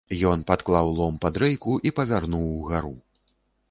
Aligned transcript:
Ён 0.29 0.39
падклаў 0.51 0.89
лом 1.01 1.21
пад 1.27 1.39
рэйку 1.45 1.79
і 1.89 1.95
павярнуў 2.01 2.53
угару. 2.59 2.95